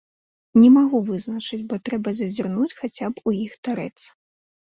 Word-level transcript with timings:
Не 0.61 0.69
магу 0.77 1.01
вызначыць, 1.09 1.59
бо 1.73 1.79
трэба 1.89 2.09
зазірнуць 2.21 2.77
хаця 2.79 3.05
б 3.17 3.25
у 3.33 3.37
іх 3.45 3.53
тарэц. 3.67 3.97